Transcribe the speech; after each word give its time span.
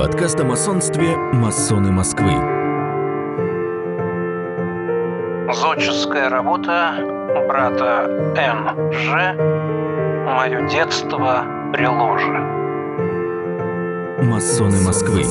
Подкаст 0.00 0.40
о 0.40 0.44
масонстве 0.44 1.14
«Масоны 1.14 1.92
Москвы». 1.92 2.32
Зодческая 5.52 6.30
работа 6.30 6.94
брата 7.46 8.06
Н.Ж. 8.34 9.34
Мое 10.24 10.66
детство 10.70 11.44
при 11.74 11.86
ложе. 11.86 12.38
«Масоны 14.24 14.80
Москвы». 14.80 15.22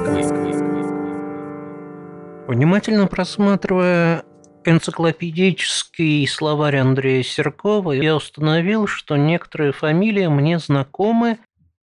Внимательно 2.48 3.08
просматривая 3.08 4.23
энциклопедический 4.66 6.27
словарь 6.27 6.77
Андрея 6.77 7.23
Серкова, 7.23 7.94
я 7.94 8.16
установил, 8.16 8.86
что 8.86 9.17
некоторые 9.17 9.72
фамилии 9.72 10.27
мне 10.27 10.59
знакомы 10.59 11.40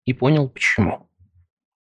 и 0.05 0.13
понял 0.13 0.47
почему. 0.47 1.10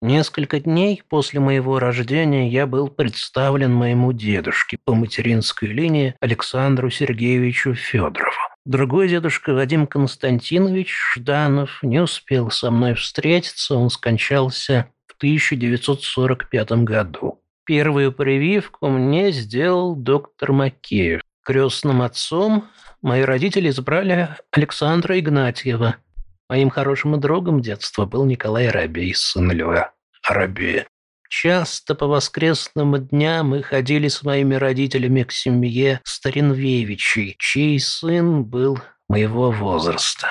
Несколько 0.01 0.59
дней 0.59 1.03
после 1.07 1.39
моего 1.39 1.77
рождения 1.77 2.49
я 2.49 2.65
был 2.65 2.87
представлен 2.87 3.71
моему 3.71 4.13
дедушке 4.13 4.79
по 4.83 4.95
материнской 4.95 5.69
линии 5.69 6.15
Александру 6.19 6.89
Сергеевичу 6.89 7.75
Федорову. 7.75 8.31
Другой 8.65 9.09
дедушка 9.09 9.53
Вадим 9.53 9.85
Константинович 9.85 10.91
Жданов 11.15 11.83
не 11.83 11.99
успел 11.99 12.49
со 12.49 12.71
мной 12.71 12.95
встретиться, 12.95 13.75
он 13.75 13.91
скончался 13.91 14.87
в 15.05 15.15
1945 15.17 16.71
году. 16.83 17.39
Первую 17.63 18.11
прививку 18.11 18.87
мне 18.87 19.31
сделал 19.31 19.95
доктор 19.95 20.51
Макеев. 20.51 21.21
Крестным 21.43 22.01
отцом 22.01 22.69
мои 23.03 23.21
родители 23.21 23.69
избрали 23.69 24.29
Александра 24.51 25.19
Игнатьева– 25.19 25.97
Моим 26.51 26.69
хорошим 26.69 27.17
другом 27.17 27.61
детства 27.61 28.05
был 28.05 28.25
Николай 28.25 28.67
Рабей, 28.67 29.15
сын 29.15 29.49
Льва 29.53 29.93
Рабея. 30.27 30.85
Часто 31.29 31.95
по 31.95 32.07
воскресным 32.07 33.07
дням 33.07 33.51
мы 33.51 33.63
ходили 33.63 34.09
с 34.09 34.21
моими 34.21 34.55
родителями 34.55 35.23
к 35.23 35.31
семье 35.31 36.01
Старинвевичей, 36.03 37.37
чей 37.39 37.79
сын 37.79 38.43
был 38.43 38.81
моего 39.07 39.49
возраста. 39.49 40.27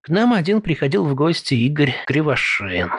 К 0.00 0.10
нам 0.10 0.32
один 0.32 0.62
приходил 0.62 1.04
в 1.04 1.16
гости 1.16 1.54
Игорь 1.54 1.96
Кривошеин. 2.06 2.92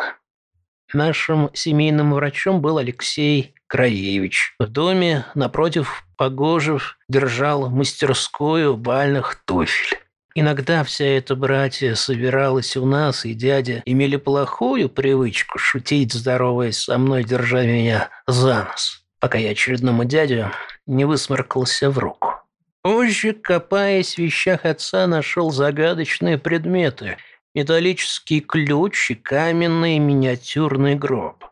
Нашим 0.91 1.51
семейным 1.53 2.13
врачом 2.13 2.59
был 2.59 2.77
Алексей 2.77 3.55
Краевич. 3.67 4.53
В 4.59 4.67
доме 4.67 5.25
напротив 5.33 6.03
Погожев 6.17 6.97
держал 7.07 7.69
мастерскую 7.69 8.75
бальных 8.75 9.41
туфель. 9.45 9.97
Иногда 10.39 10.85
вся 10.85 11.03
эта 11.03 11.35
братья 11.35 11.95
собиралась 11.95 12.77
у 12.77 12.85
нас, 12.85 13.25
и 13.25 13.33
дядя 13.33 13.83
имели 13.85 14.15
плохую 14.15 14.87
привычку 14.87 15.59
шутить, 15.59 16.13
здороваясь 16.13 16.77
со 16.77 16.97
мной, 16.97 17.25
держа 17.25 17.63
меня 17.63 18.07
за 18.25 18.63
нос, 18.63 19.03
пока 19.19 19.37
я 19.37 19.49
очередному 19.49 20.05
дядю 20.05 20.49
не 20.87 21.03
высморкался 21.03 21.89
в 21.89 21.97
руку. 21.97 22.35
Позже, 22.83 23.33
копаясь 23.33 24.15
в 24.15 24.19
вещах 24.19 24.63
отца, 24.63 25.07
нашел 25.07 25.51
загадочные 25.51 26.37
предметы– 26.37 27.17
металлический 27.53 28.39
ключ 28.39 29.11
и 29.11 29.15
каменный 29.15 29.99
миниатюрный 29.99 30.95
гроб. 30.95 31.43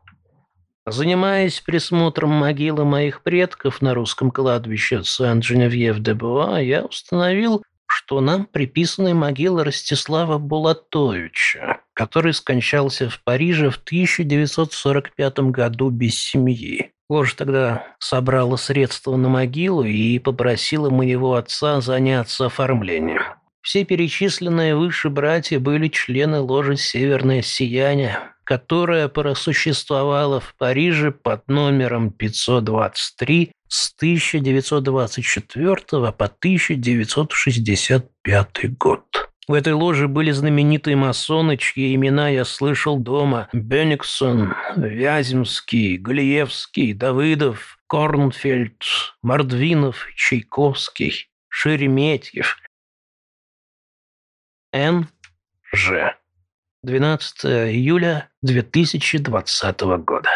Занимаясь 0.85 1.59
присмотром 1.59 2.29
могилы 2.29 2.85
моих 2.85 3.21
предков 3.21 3.81
на 3.81 3.93
русском 3.93 4.31
кладбище 4.31 5.03
Сен-Женевьев-де-Буа, 5.03 6.61
я 6.61 6.85
установил, 6.85 7.61
что 7.87 8.21
нам 8.21 8.45
приписаны 8.45 9.13
могила 9.13 9.63
Ростислава 9.63 10.37
Булатовича, 10.37 11.81
который 11.93 12.33
скончался 12.33 13.09
в 13.09 13.23
Париже 13.23 13.69
в 13.69 13.77
1945 13.77 15.39
году 15.39 15.89
без 15.89 16.19
семьи. 16.19 16.91
Ложа 17.09 17.35
тогда 17.37 17.95
собрала 17.99 18.57
средства 18.57 19.15
на 19.15 19.29
могилу 19.29 19.83
и 19.83 20.19
попросила 20.19 20.89
моего 20.89 21.35
отца 21.35 21.79
заняться 21.79 22.47
оформлением. 22.47 23.21
Все 23.61 23.83
перечисленные 23.83 24.75
выше 24.75 25.09
братья 25.09 25.59
были 25.59 25.87
члены 25.87 26.39
ложи 26.39 26.77
«Северное 26.77 27.41
сияние», 27.41 28.17
которая 28.43 29.09
просуществовала 29.09 30.39
в 30.39 30.55
Париже 30.55 31.11
под 31.11 31.47
номером 31.49 32.11
523 32.11 33.51
с 33.67 33.93
1924 33.95 36.11
по 36.11 36.25
1965 36.25 38.77
год. 38.77 39.03
В 39.47 39.53
этой 39.53 39.73
ложе 39.73 40.07
были 40.09 40.31
знаменитые 40.31 40.97
масоны, 40.97 41.55
чьи 41.55 41.95
имена 41.95 42.27
я 42.27 42.43
слышал 42.43 42.99
дома. 42.99 43.47
Бенниксон, 43.53 44.53
Вяземский, 44.75 45.95
Галиевский, 45.95 46.91
Давыдов, 46.93 47.79
Корнфельд, 47.87 48.83
Мордвинов, 49.21 50.05
Чайковский, 50.15 51.29
Шереметьев. 51.47 52.57
Н. 54.73 55.07
Ж. 55.73 56.13
12 56.83 57.45
июля 57.45 58.29
2020 58.41 59.79
года. 60.03 60.29